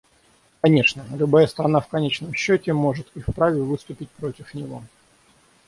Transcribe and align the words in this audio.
Конечно, 0.61 1.05
любая 1.13 1.45
страна 1.45 1.79
в 1.79 1.87
конечном 1.87 2.33
счете 2.33 2.73
может 2.73 3.11
и 3.13 3.19
вправе 3.21 3.61
выступить 3.61 4.09
против 4.09 4.55
него. 4.55 4.81